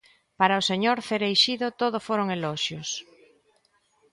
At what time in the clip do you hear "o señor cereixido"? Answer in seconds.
0.61-1.67